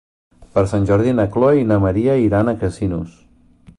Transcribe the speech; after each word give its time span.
Per 0.53 0.61
Sant 0.69 0.87
Jordi 0.91 1.13
na 1.19 1.25
Chloé 1.35 1.59
i 1.59 1.67
na 1.73 1.77
Maria 1.85 2.17
iran 2.25 2.51
a 2.51 2.57
Casinos. 2.65 3.13